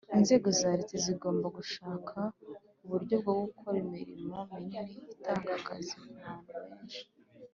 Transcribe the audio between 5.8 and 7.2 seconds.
ku bantu benshi